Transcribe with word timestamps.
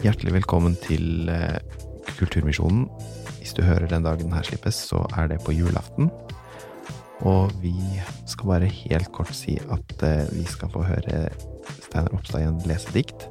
Hjertelig 0.00 0.32
velkommen 0.32 0.78
til 0.80 1.28
eh, 1.28 1.58
Kulturmisjonen. 2.16 2.86
Hvis 3.36 3.50
du 3.52 3.60
hører 3.60 3.84
den 3.90 4.06
dagen 4.06 4.32
her 4.32 4.46
slippes, 4.48 4.78
så 4.88 5.02
er 5.12 5.26
det 5.28 5.42
på 5.44 5.52
julaften. 5.52 6.08
Og 7.28 7.50
vi 7.60 7.74
skal 8.24 8.48
bare 8.48 8.68
helt 8.72 9.10
kort 9.12 9.34
si 9.36 9.58
at 9.60 10.04
eh, 10.06 10.22
vi 10.32 10.46
skal 10.48 10.70
få 10.72 10.86
høre 10.88 11.26
Steinar 11.82 12.14
Oppstad 12.16 12.40
igjen 12.40 12.62
lese 12.64 12.94
dikt. 12.94 13.26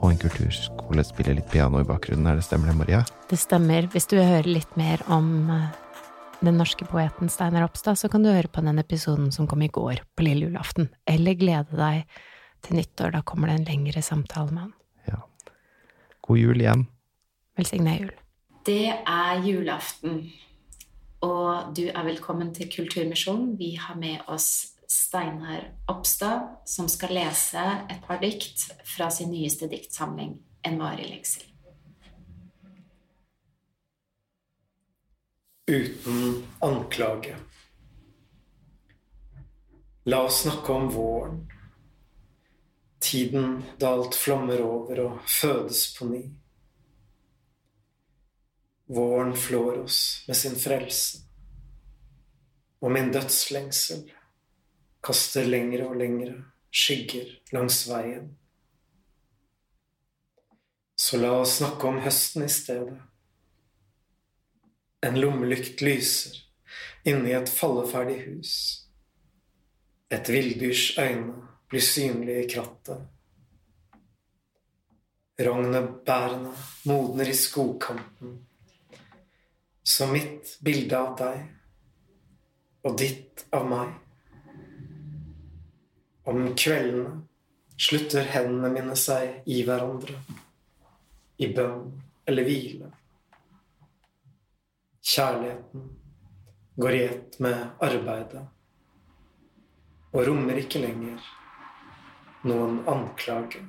Og 0.00 0.06
en 0.08 0.22
kulturskole 0.22 1.04
spiller 1.04 1.36
litt 1.36 1.50
piano 1.52 1.82
i 1.82 1.88
bakgrunnen. 1.88 2.30
Er 2.30 2.40
det 2.40 2.46
stemmer 2.46 2.72
det, 2.72 2.76
Maria? 2.78 3.00
Det 3.28 3.36
stemmer. 3.42 3.90
Hvis 3.92 4.08
du 4.08 4.14
vil 4.16 4.30
høre 4.30 4.54
litt 4.54 4.72
mer 4.80 5.04
om 5.12 5.50
eh, 5.52 5.66
den 6.40 6.56
norske 6.56 6.88
poeten 6.88 7.28
Steinar 7.28 7.66
Oppstad, 7.66 8.00
så 8.00 8.08
kan 8.08 8.24
du 8.24 8.30
høre 8.32 8.48
på 8.48 8.64
den 8.64 8.80
episoden 8.80 9.28
som 9.36 9.50
kom 9.52 9.66
i 9.68 9.68
går, 9.68 10.00
på 10.16 10.24
lille 10.24 10.48
julaften. 10.48 10.88
Eller 11.04 11.36
glede 11.36 11.76
deg 11.76 12.08
til 12.64 12.80
nyttår. 12.80 13.12
Da 13.18 13.20
kommer 13.20 13.52
det 13.52 13.58
en 13.58 13.68
lengre 13.68 14.00
samtale 14.00 14.48
med 14.48 14.64
han. 14.64 14.72
God 16.26 16.38
jul 16.38 16.60
igjen. 16.60 16.86
Velsigna 17.56 17.96
jul. 17.98 18.12
Det 18.64 18.88
er 18.88 19.42
julaften, 19.44 20.22
og 21.20 21.74
du 21.76 21.84
er 21.90 22.04
velkommen 22.06 22.54
til 22.56 22.70
Kulturmisjonen. 22.72 23.58
Vi 23.58 23.74
har 23.76 23.98
med 24.00 24.24
oss 24.32 24.72
Steinar 24.88 25.66
Oppstad, 25.88 26.64
som 26.66 26.88
skal 26.88 27.12
lese 27.12 27.64
et 27.92 28.00
par 28.08 28.22
dikt 28.24 28.70
fra 28.96 29.10
sin 29.10 29.30
nyeste 29.32 29.68
diktsamling, 29.68 30.38
En 30.64 30.78
varig 30.80 31.10
lengsel. 31.10 31.44
uten 35.66 36.46
anklage. 36.60 37.36
La 40.04 40.22
oss 40.22 40.42
snakke 40.42 40.72
om 40.72 40.88
våren. 40.92 41.52
Tiden 43.04 43.62
da 43.78 43.90
alt 43.92 44.14
flommer 44.16 44.62
over 44.64 45.00
og 45.02 45.28
fødes 45.28 45.90
på 45.98 46.08
ny. 46.08 46.22
Våren 48.86 49.34
flår 49.36 49.82
oss 49.82 49.98
med 50.28 50.36
sin 50.36 50.56
frelse, 50.60 51.20
og 52.80 52.92
min 52.96 53.12
dødslengsel 53.12 54.06
kaster 55.04 55.44
lengre 55.44 55.88
og 55.88 56.00
lengre 56.00 56.38
skygger 56.72 57.28
langs 57.52 57.82
veien. 57.88 58.32
Så 60.96 61.20
la 61.20 61.34
oss 61.42 61.58
snakke 61.60 61.88
om 61.88 62.00
høsten 62.04 62.46
i 62.46 62.52
stedet. 62.52 63.00
En 65.04 65.20
lommelykt 65.20 65.84
lyser 65.84 66.40
inni 67.04 67.34
et 67.36 67.52
falleferdig 67.52 68.22
hus. 68.28 68.52
Et 70.08 70.28
villdyrs 70.28 70.94
øyne 70.98 71.53
blir 71.74 71.82
synlig 71.82 72.44
i 72.44 72.48
krattet. 72.48 72.98
Rognebærene 75.38 76.52
modner 76.86 77.28
i 77.28 77.34
skogkanten. 77.34 78.36
Så 79.82 80.06
mitt 80.06 80.52
bilde 80.62 81.00
av 81.00 81.16
deg 81.18 81.42
og 82.86 82.94
ditt 83.02 83.42
av 83.58 83.66
meg. 83.72 83.90
Om 86.30 86.46
kveldene 86.54 87.18
slutter 87.74 88.30
hendene 88.36 88.70
mine 88.78 88.94
seg 88.94 89.42
i 89.50 89.60
hverandre, 89.66 90.22
i 91.42 91.50
bønn 91.58 91.90
eller 92.22 92.52
hvile. 92.52 92.94
Kjærligheten 95.02 95.94
går 96.78 97.00
i 97.02 97.06
ett 97.12 97.40
med 97.42 97.70
arbeidet 97.82 98.50
og 100.14 100.28
rommer 100.28 100.62
ikke 100.62 100.86
lenger 100.86 101.34
noen 102.44 102.88
anklage. 102.88 103.62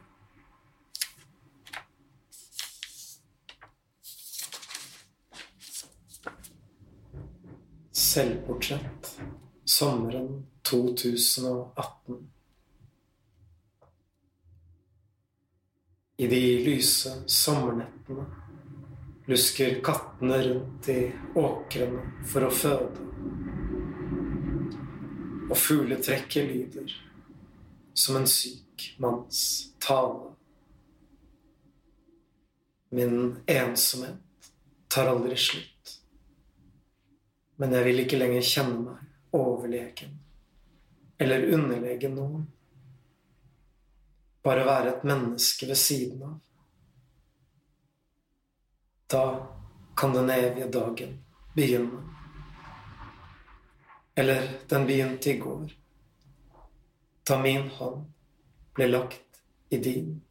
Selvportrett 7.92 9.20
sommeren 9.66 10.46
2018. 10.62 12.30
I 16.18 16.28
de 16.28 16.42
lyse 16.64 17.12
sommernettene 17.28 18.26
lusker 19.28 19.82
kattene 19.84 20.38
rundt 20.44 20.90
i 20.92 21.00
åkrene 21.36 22.04
for 22.30 22.48
å 22.48 22.52
føde. 22.54 23.08
Og 25.50 25.58
fugletrekket 25.60 26.48
lyder 26.52 26.96
som 27.96 28.20
en 28.20 28.30
syk 28.30 28.65
manns 28.98 29.40
tale. 29.80 30.34
Min 32.90 33.44
ensomhet 33.46 34.52
tar 34.88 35.08
aldri 35.08 35.38
slutt. 35.38 36.00
Men 37.56 37.74
jeg 37.76 37.88
vil 37.88 38.04
ikke 38.04 38.20
lenger 38.20 38.46
kjenne 38.46 38.84
meg 38.84 39.36
overlegen 39.36 40.22
eller 41.18 41.54
underlegen 41.54 42.16
noen. 42.16 42.48
Bare 44.44 44.66
være 44.68 44.92
et 44.92 45.06
menneske 45.08 45.68
ved 45.68 45.80
siden 45.80 46.24
av. 46.28 46.40
Da 49.08 49.24
kan 49.98 50.14
den 50.14 50.30
evige 50.30 50.68
dagen 50.72 51.16
begynne. 51.56 52.04
Eller 54.16 54.50
den 54.70 54.86
begynte 54.88 55.32
i 55.32 55.40
går, 55.40 55.72
da 57.28 57.38
min 57.42 57.68
hånd 57.70 58.06
ble 58.76 58.88
lagt 58.90 59.42
i 59.72 59.80
din, 59.82 60.22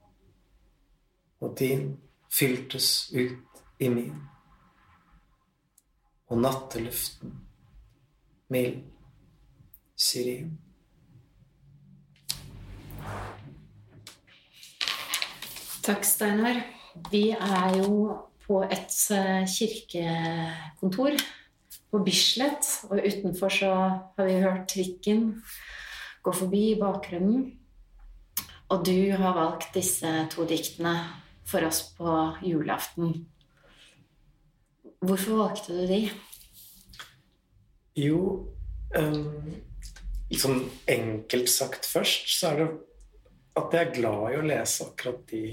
og 1.41 1.57
din 1.59 1.97
fyltes 2.33 3.11
ut 3.15 3.63
i 3.81 3.89
min. 3.89 4.15
Og 6.29 6.41
natteluften 6.41 7.35
mild 8.53 8.83
syrin. 9.97 10.53
Takk, 15.85 16.05
Steinar. 16.05 16.63
Vi 17.11 17.31
er 17.35 17.77
jo 17.77 18.15
på 18.47 18.63
et 18.63 18.95
eh, 19.13 19.45
kirkekontor 19.49 21.19
på 21.91 22.01
Bislett, 22.05 22.69
og 22.89 23.01
utenfor 23.05 23.53
så 23.53 23.73
har 24.17 24.29
vi 24.29 24.41
hørt 24.41 24.69
trikken 24.73 25.27
gå 26.25 26.33
forbi 26.33 26.63
i 26.73 26.81
bakgrunnen. 26.81 27.45
Og 28.75 28.83
du 28.83 29.13
har 29.15 29.37
valgt 29.37 29.77
disse 29.77 30.09
to 30.33 30.43
diktene 30.51 30.97
for 31.47 31.63
oss 31.63 31.85
på 31.95 32.15
julaften. 32.43 33.13
Hvorfor 35.05 35.39
valgte 35.39 35.77
du 35.77 35.85
de? 35.87 36.01
Jo, 37.95 38.23
um, 38.99 39.53
liksom 40.33 40.65
enkelt 40.91 41.53
sagt 41.53 41.87
først, 41.87 42.27
så 42.35 42.51
er 42.51 42.61
det 42.65 42.69
at 43.63 43.77
jeg 43.77 43.87
er 43.87 43.95
glad 44.01 44.27
i 44.33 44.41
å 44.41 44.49
lese 44.51 44.89
akkurat 44.89 45.23
de 45.31 45.45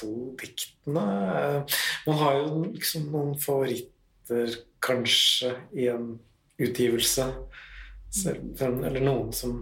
to 0.00 0.12
diktene. 0.42 1.06
Man 2.08 2.20
har 2.24 2.40
jo 2.40 2.66
liksom 2.72 3.06
noen 3.14 3.38
favoritter, 3.38 4.58
kanskje, 4.82 5.54
i 5.78 5.86
en 5.94 6.16
utgivelse. 6.58 7.30
Eller 8.66 9.02
noen 9.04 9.30
som 9.36 9.60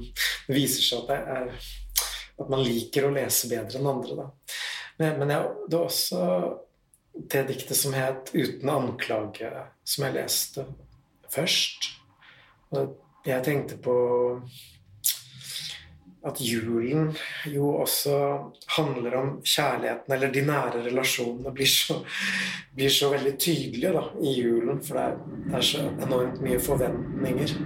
viser 0.49 0.81
seg 0.81 1.05
at, 1.05 1.11
det 1.11 1.21
er, 1.37 1.75
at 2.41 2.51
man 2.51 2.65
liker 2.65 3.07
å 3.07 3.15
lese 3.15 3.51
bedre 3.51 3.81
enn 3.81 3.91
andre. 3.91 4.17
Da. 4.19 4.29
Men, 4.99 5.19
men 5.21 5.35
jeg, 5.35 5.51
det 5.71 5.79
er 5.79 5.87
også 5.87 6.23
det 7.15 7.45
diktet 7.49 7.79
som 7.79 7.95
het 7.95 8.33
'Uten 8.35 8.71
anklage', 8.71 9.67
som 9.85 10.05
jeg 10.05 10.15
leste 10.15 10.67
først. 11.31 11.91
Og 12.75 12.97
jeg 13.27 13.45
tenkte 13.45 13.77
på 13.79 13.95
at 16.25 16.41
julen 16.41 17.11
jo 17.53 17.69
også 17.83 18.17
handler 18.79 19.17
om 19.19 19.31
kjærligheten, 19.45 20.13
eller 20.15 20.33
de 20.33 20.43
nære 20.47 20.85
relasjonene 20.87 21.53
blir 21.53 21.69
så, 21.69 21.99
blir 22.73 22.93
så 22.93 23.11
veldig 23.13 23.35
tydelige 23.39 23.93
da, 23.93 24.05
i 24.21 24.33
julen. 24.41 24.81
For 24.83 24.97
det 24.97 25.05
er, 25.05 25.19
det 25.49 25.59
er, 25.59 25.67
så 25.69 25.83
enormt 26.07 26.41
mye 26.45 26.61
forventninger 26.61 27.57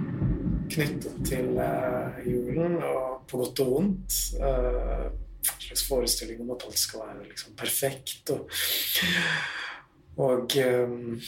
knyttet 0.69 1.23
til 1.27 1.57
uh, 1.57 2.19
julen, 2.25 2.77
og 2.83 3.25
på 3.29 3.41
godt 3.41 3.63
og 3.63 3.73
vondt. 3.73 4.19
Uh, 4.39 5.09
en 5.39 5.65
slags 5.65 5.85
forestilling 5.87 6.41
om 6.43 6.53
at 6.55 6.65
alt 6.67 6.79
skal 6.79 7.05
være 7.05 7.27
liksom, 7.29 7.55
perfekt. 7.57 8.29
Og, 8.35 8.49
og 10.19 10.57
um, 10.65 11.19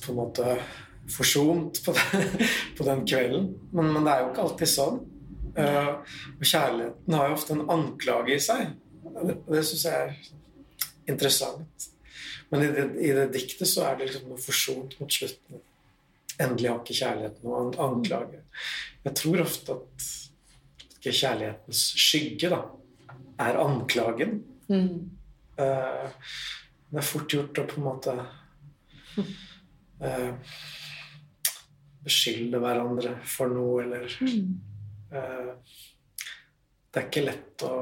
på 0.00 0.12
en 0.12 0.16
måte 0.18 0.56
forsont 1.10 1.80
på, 1.84 1.94
på 2.78 2.86
den 2.86 3.06
kvelden. 3.06 3.48
Men, 3.72 3.92
men 3.92 4.06
det 4.06 4.12
er 4.12 4.24
jo 4.24 4.30
ikke 4.32 4.46
alltid 4.46 4.72
sånn. 4.74 5.00
Uh, 5.50 5.94
og 6.38 6.44
kjærligheten 6.46 7.16
har 7.18 7.28
jo 7.28 7.38
ofte 7.38 7.56
en 7.56 7.66
anklage 7.74 8.36
i 8.36 8.42
seg. 8.42 8.76
Det, 9.20 9.40
det 9.48 9.64
syns 9.66 9.86
jeg 9.88 10.04
er 10.04 11.10
interessant. 11.10 11.90
Men 12.50 12.64
i 12.64 12.70
det, 12.74 12.86
i 12.98 13.10
det, 13.14 13.26
diktet 13.34 13.68
så 13.70 13.86
er 13.86 13.98
det 13.98 14.08
liksom 14.08 14.30
noe 14.30 14.42
forsont 14.42 14.96
mot 15.00 15.12
slutten. 15.14 15.60
Endelig 16.40 16.70
har 16.70 16.80
ikke 16.80 16.98
kjærligheten 17.00 17.48
noen 17.48 17.74
anklage. 17.84 18.44
Jeg 19.04 19.16
tror 19.20 19.42
ofte 19.44 19.76
at 19.76 20.06
ikke 20.96 21.16
kjærlighetens 21.16 21.82
skygge 22.00 22.52
da, 22.52 22.62
er 23.40 23.60
anklagen 23.60 24.40
Mm. 24.70 25.10
Uh, 25.58 26.10
det 26.90 26.98
er 27.00 27.06
fort 27.06 27.32
gjort 27.32 27.58
å 27.58 27.64
på 27.66 27.80
en 27.80 27.86
måte 27.86 28.12
uh, 29.18 30.34
beskylde 32.04 32.60
hverandre 32.62 33.16
for 33.28 33.50
noe, 33.52 33.82
eller 33.82 34.06
eh, 34.08 35.50
Det 36.88 36.96
er 36.96 37.08
ikke 37.10 37.24
lett 37.26 37.64
å 37.66 37.74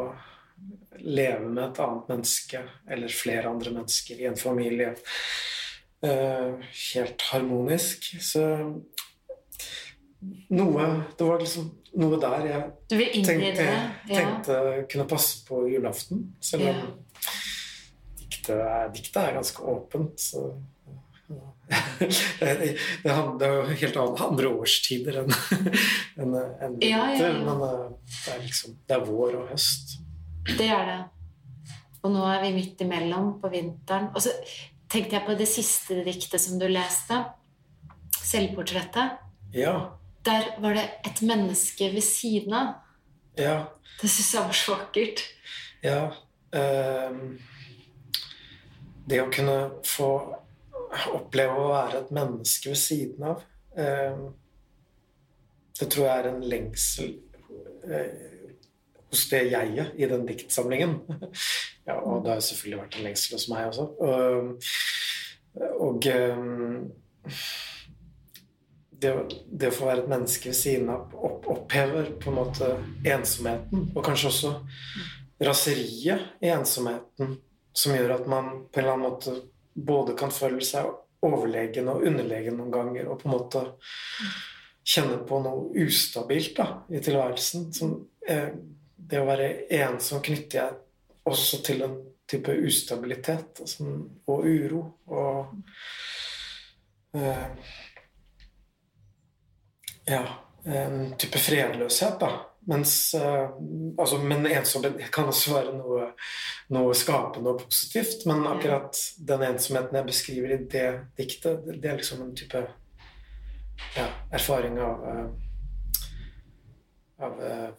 leve 1.07 1.47
med 1.47 1.63
et 1.69 1.79
annet 1.85 2.11
menneske 2.11 2.65
eller 2.91 3.15
flere 3.15 3.53
andre 3.53 3.77
mennesker 3.77 4.19
i 4.19 4.27
en 4.27 4.41
familie 4.41 4.97
helt 6.03 7.23
harmonisk. 7.33 8.05
Så 8.23 8.43
noe 10.51 10.87
Det 11.19 11.27
var 11.27 11.39
liksom 11.43 11.71
noe 11.99 12.19
der 12.21 12.47
jeg 12.47 13.25
tenkte. 13.27 13.65
Ja. 13.65 13.85
tenkte 14.09 14.87
kunne 14.91 15.09
passe 15.11 15.45
på 15.49 15.65
julaften. 15.71 16.35
Selv 16.41 16.63
om 16.63 16.69
Ja. 16.69 16.83
diktet, 18.19 18.95
diktet 18.95 19.17
er 19.23 19.35
ganske 19.35 19.63
åpent. 19.63 20.21
Så 20.21 20.63
det, 22.41 22.79
er 23.45 23.53
jo 23.53 23.63
helt 23.77 23.97
an- 24.01 24.17
andre 24.31 24.49
årstider 24.49 25.19
enn 25.23 25.35
Ja, 26.19 26.41
ja, 26.89 27.03
vinter. 27.11 27.21
ja. 27.21 27.45
Men 27.45 27.61
eh, 27.67 27.91
det 28.25 28.33
er 28.35 28.41
liksom 28.47 28.77
Det 28.89 28.97
er 28.97 29.05
vår 29.05 29.35
og 29.43 29.49
høst. 29.53 29.99
Det 30.57 30.69
er 30.73 30.85
det. 30.89 30.99
Og 32.03 32.13
nå 32.15 32.23
er 32.31 32.41
vi 32.47 32.55
midt 32.57 32.81
imellom 32.81 33.35
på 33.43 33.51
vinteren. 33.53 34.09
Og 34.15 34.23
så 34.25 34.33
tenkte 34.89 35.19
jeg 35.19 35.27
på 35.27 35.37
det 35.39 35.49
siste 35.51 36.03
diktet 36.07 36.43
som 36.43 36.59
du 36.61 36.67
leste. 36.71 37.21
Selvportrettet. 38.19 39.19
Ja. 39.55 39.75
Der 40.25 40.51
var 40.61 40.77
det 40.77 40.87
et 41.07 41.23
menneske 41.25 41.91
ved 41.95 42.05
siden 42.05 42.57
av. 42.57 42.75
Ja. 43.39 43.59
Det 44.01 44.11
syns 44.11 44.35
jeg 44.35 44.49
var 44.49 44.59
så 44.59 44.75
vakkert. 44.77 45.23
Ja. 45.85 46.01
Um, 46.53 47.39
det 49.09 49.23
å 49.23 49.31
kunne 49.33 49.59
få 49.87 50.11
oppleve 51.13 51.61
å 51.61 51.71
være 51.73 52.03
et 52.03 52.13
menneske 52.17 52.73
ved 52.73 52.81
siden 52.81 53.25
av 53.29 53.43
um, 53.77 54.23
Det 55.77 55.91
tror 55.93 56.07
jeg 56.07 56.23
er 56.23 56.29
en 56.31 56.47
lengsel 56.49 57.11
eh, 57.85 58.38
hos 59.11 59.25
det 59.31 59.43
jeget 59.51 59.95
i 59.97 60.09
den 60.11 60.27
diktsamlingen. 60.29 60.99
ja, 61.89 61.99
og 61.99 62.25
det 62.25 62.35
har 62.35 62.45
selvfølgelig 62.45 62.83
vært 62.83 62.99
en 62.99 63.07
lengsel 63.09 63.37
hos 63.39 63.49
meg 63.53 63.69
også. 63.71 63.89
Og, 65.79 66.09
det, 68.99 69.13
det 69.49 69.71
å 69.71 69.75
få 69.75 69.89
være 69.89 70.05
et 70.05 70.11
menneske 70.11 70.51
ved 70.51 70.59
siden 70.59 70.91
av 70.93 71.15
opp, 71.15 71.47
opphever 71.51 72.13
på 72.21 72.33
en 72.33 72.39
måte 72.39 72.71
ensomheten, 73.07 73.89
og 73.95 74.05
kanskje 74.07 74.31
også 74.33 74.55
raseriet 75.45 76.43
i 76.43 76.51
ensomheten, 76.53 77.37
som 77.73 77.95
gjør 77.95 78.17
at 78.17 78.27
man 78.31 78.51
på 78.67 78.81
en 78.81 78.85
eller 78.85 78.97
annen 78.97 79.07
måte 79.07 79.37
både 79.79 80.17
kan 80.19 80.33
føle 80.35 80.65
seg 80.67 80.89
overlegen 81.25 81.91
og 81.91 82.05
underlegen 82.07 82.59
noen 82.59 82.75
ganger, 82.75 83.11
og 83.11 83.21
på 83.23 83.29
en 83.29 83.35
måte 83.35 83.65
kjenne 84.89 85.21
på 85.29 85.41
noe 85.45 85.85
ustabilt 85.85 86.57
da, 86.59 86.69
i 86.91 87.03
tilværelsen. 87.05 87.69
Som, 87.75 87.95
eh, 88.27 88.51
det 89.09 89.21
å 89.21 89.29
være 89.29 89.49
ensom 89.79 90.23
knytter 90.25 90.61
jeg 90.61 90.77
også 91.29 91.63
til 91.65 91.85
en 91.85 91.97
type 92.29 92.53
ustabilitet 92.53 93.63
altså, 93.65 93.87
og 94.29 94.45
uro. 94.45 94.83
Og 95.09 95.55
eh, 97.17 97.47
ja, 100.09 100.23
en 100.65 101.17
type 101.21 101.41
fredløshet, 101.41 102.21
da. 102.21 102.31
Mens, 102.69 103.15
eh, 103.15 103.51
altså, 103.99 104.19
men 104.19 104.47
ensomhet 104.47 105.01
kan 105.13 105.31
også 105.31 105.55
være 105.55 105.73
noe, 105.79 106.11
noe 106.77 106.97
skapende 106.97 107.55
og 107.55 107.65
positivt. 107.65 108.27
Men 108.29 108.45
akkurat 108.51 109.01
den 109.31 109.47
ensomheten 109.49 109.97
jeg 109.97 110.09
beskriver 110.11 110.53
i 110.53 110.63
det 110.77 110.89
diktet, 111.17 111.65
det, 111.71 111.89
er 111.89 111.97
liksom 111.97 112.27
en 112.27 112.37
type 112.37 112.61
ja, 113.97 114.09
erfaring 114.37 114.81
av 114.85 115.13
eh, 115.13 115.29
Av 117.19 117.41
eh, 117.43 117.71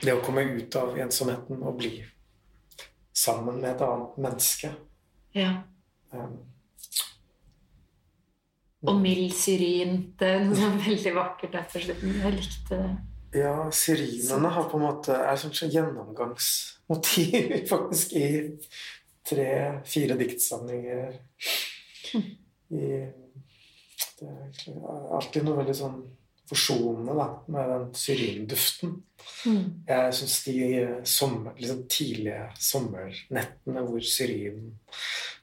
det 0.00 0.14
å 0.14 0.22
komme 0.24 0.44
ut 0.56 0.76
av 0.80 0.96
ensomheten 0.98 1.60
og 1.62 1.76
bli 1.80 1.92
sammen 3.16 3.60
med 3.60 3.74
et 3.74 3.84
annet 3.84 4.16
menneske. 4.24 4.72
Ja. 5.36 5.50
Um, 6.12 6.38
Og 8.88 8.96
mild 9.00 9.34
syrin. 9.36 10.14
Det 10.18 10.28
er 10.28 10.44
noe 10.46 10.70
er 10.70 10.78
veldig 10.86 11.14
vakkert 11.18 11.52
der 11.52 11.66
på 11.68 11.82
slutten. 11.84 12.14
Jeg 12.24 12.36
likte 12.38 12.78
det. 12.80 12.90
Ja, 13.40 13.70
syrinene 13.70 14.50
har 14.50 14.70
på 14.70 14.78
en 14.78 14.86
måte 14.88 15.14
er 15.14 15.36
sånn 15.38 15.52
sånn 15.54 15.70
gjennomgangsmotiv 15.70 17.52
faktisk 17.72 18.16
i 18.18 18.30
tre-fire 19.28 20.16
diktsamlinger. 20.18 21.12
I, 22.16 22.88
det 24.18 24.30
er 24.30 25.12
alltid 25.14 25.46
noe 25.46 25.60
veldig 25.60 25.76
sånn 25.76 26.00
forsonende 26.50 27.14
da, 27.14 27.28
med 27.46 27.72
den 27.72 27.86
syrinduften. 27.94 28.96
Mm. 29.46 29.64
Jeg 29.88 30.14
syns 30.16 30.36
de 30.44 30.56
sommer, 31.06 31.54
liksom 31.60 31.82
tidlige 31.92 32.42
sommernettene 32.58 33.84
hvor 33.86 34.04
syrin 34.04 34.70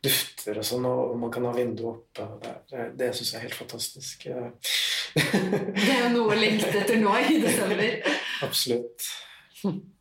dufter 0.04 0.60
og 0.60 0.68
sånn, 0.68 0.88
og 0.90 1.16
man 1.22 1.32
kan 1.34 1.48
ha 1.48 1.54
vinduet 1.56 2.20
oppe 2.20 2.52
Det, 2.70 2.88
det 3.00 3.12
syns 3.16 3.34
jeg 3.34 3.40
er 3.40 3.46
helt 3.48 3.62
fantastisk. 3.62 4.28
Det 5.18 5.88
er 5.90 6.04
jo 6.04 6.10
noe 6.14 6.36
å 6.36 6.38
lengte 6.38 6.74
etter 6.78 7.00
nå 7.02 7.14
i 7.24 7.40
desember. 7.42 8.02
Absolutt. 8.46 9.08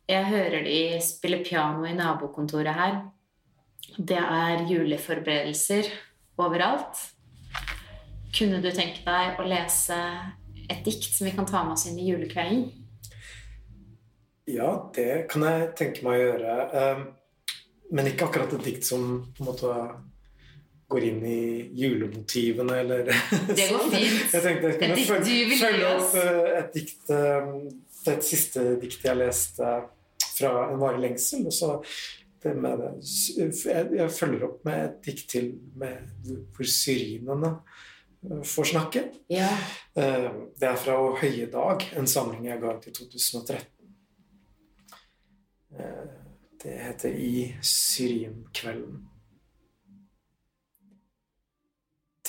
Jeg 0.07 0.25
hører 0.29 0.65
de 0.67 0.79
spille 1.03 1.41
piano 1.43 1.87
i 1.87 1.95
nabokontoret 1.97 2.77
her. 2.77 2.99
Det 3.97 4.19
er 4.19 4.67
juleforberedelser 4.69 5.89
overalt. 6.37 6.99
Kunne 8.37 8.61
du 8.61 8.69
tenke 8.69 9.01
deg 9.07 9.39
å 9.41 9.47
lese 9.47 9.97
et 10.69 10.83
dikt 10.85 11.13
som 11.13 11.27
vi 11.27 11.33
kan 11.35 11.47
ta 11.47 11.63
med 11.65 11.77
oss 11.77 11.87
inn 11.89 11.99
i 11.99 12.09
julekvelden? 12.09 12.67
Ja, 14.47 14.91
det 14.95 15.27
kan 15.31 15.43
jeg 15.43 15.71
tenke 15.79 16.05
meg 16.07 16.19
å 16.19 16.27
gjøre. 16.27 16.57
Um, 16.73 17.07
Men 17.87 18.09
ikke 18.09 18.27
akkurat 18.27 18.51
et 18.51 18.65
dikt 18.67 18.83
som 18.83 19.03
på 19.31 19.43
en 19.43 19.47
måte 19.47 19.73
går 20.91 21.05
inn 21.07 21.21
i 21.27 21.41
julemotivene, 21.75 22.81
eller 22.81 23.07
Det 23.59 23.67
går 23.71 23.89
fint. 23.91 24.33
Jeg 24.33 24.43
tenkte 24.43 24.71
jeg 24.71 24.79
kunne 24.81 25.05
følge, 25.07 25.59
følge 25.61 25.91
opp 25.93 26.15
et 26.21 26.75
dikt 26.75 27.11
um, 27.11 27.51
Det 27.71 28.13
er 28.13 28.17
et 28.17 28.27
siste 28.27 28.65
dikt 28.83 29.07
jeg 29.07 29.19
leste 29.19 29.73
fra 30.37 30.53
En 30.69 30.79
varig 30.79 31.03
lengsel. 31.03 31.47
Og 31.47 31.55
så 31.55 31.73
det 32.43 32.53
med 32.55 32.79
det, 32.79 32.91
jeg, 33.39 33.87
jeg 33.97 34.13
følger 34.13 34.47
opp 34.47 34.65
med 34.67 34.83
et 34.83 34.97
dikt 35.07 35.29
til 35.31 35.51
med 35.79 36.31
hvor 36.55 36.69
syrinene 36.69 37.55
får 38.43 38.63
snakke. 38.63 39.03
Ja. 39.27 39.49
Eh, 39.95 40.31
Det 40.59 40.67
er 40.67 40.75
fra 40.75 40.97
Å 40.99 41.15
høye 41.17 41.45
dag, 41.51 41.83
en 41.95 42.07
samling 42.07 42.45
jeg 42.45 42.61
ga 42.61 42.73
ut 42.77 42.87
i 42.87 42.91
2013. 42.91 43.67
Eh, 45.79 46.07
Det 46.63 46.77
heter 46.81 47.09
I 47.13 47.55
syrinkvelden. 47.61 49.07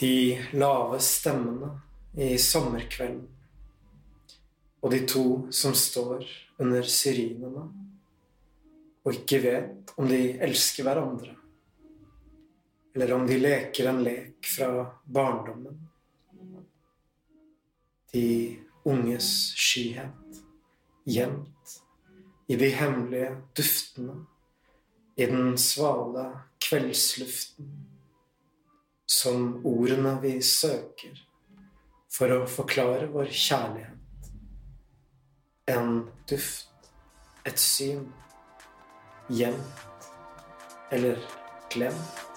De 0.00 0.38
lave 0.52 1.00
stemmene 1.00 1.80
i 2.16 2.36
sommerkvelden 2.38 3.26
og 4.82 4.90
de 4.90 5.00
to 5.06 5.24
som 5.50 5.74
står 5.74 6.22
under 6.60 6.82
syrinene 6.86 7.64
og 9.04 9.10
ikke 9.16 9.40
vet 9.42 9.92
om 9.98 10.06
de 10.06 10.20
elsker 10.44 10.84
hverandre, 10.86 11.34
eller 12.98 13.14
om 13.14 13.26
de 13.26 13.36
leker 13.38 13.86
en 13.86 14.02
lek 14.02 14.46
fra 14.56 14.86
barndommen 15.06 15.76
de 18.12 18.58
unges 18.82 19.54
skyhet, 19.54 20.42
gjemt 21.04 21.74
i 22.46 22.56
de 22.56 22.68
hemmelige 22.74 23.36
duftene, 23.56 24.24
i 25.16 25.26
den 25.26 25.58
svale 25.58 26.24
kveldsluften, 26.62 27.68
som 29.06 29.60
ordene 29.66 30.16
vi 30.22 30.38
søker 30.42 31.20
for 32.12 32.34
å 32.34 32.46
forklare 32.50 33.10
vår 33.12 33.30
kjærlighet. 33.30 34.30
En 35.68 36.08
duft, 36.30 36.90
et 37.46 37.60
syn, 37.60 38.08
gjemt 39.28 39.84
eller 40.90 41.20
glemt. 41.70 42.27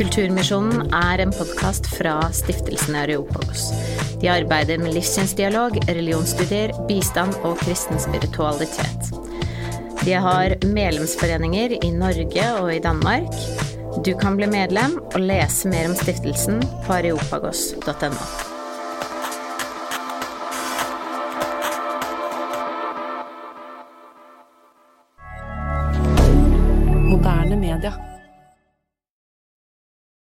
Kulturmisjonen 0.00 0.94
er 0.96 1.20
en 1.20 1.32
podkast 1.34 1.84
fra 1.92 2.14
stiftelsen 2.32 2.94
Areopagos. 2.96 3.66
De 4.22 4.30
arbeider 4.32 4.80
med 4.80 4.94
livssynsdialog, 4.96 5.76
religionsstudier, 5.90 6.72
bistand 6.88 7.36
og 7.44 7.60
kristen 7.60 8.00
spiritualitet. 8.00 9.10
De 10.00 10.14
har 10.24 10.56
medlemsforeninger 10.64 11.76
i 11.84 11.90
Norge 11.92 12.46
og 12.62 12.72
i 12.72 12.80
Danmark. 12.80 13.28
Du 14.00 14.14
kan 14.16 14.40
bli 14.40 14.48
medlem 14.48 14.96
og 15.02 15.20
lese 15.20 15.68
mer 15.68 15.90
om 15.90 15.98
stiftelsen 16.00 16.64
på 16.86 16.96
areopagos.no. 16.96 18.49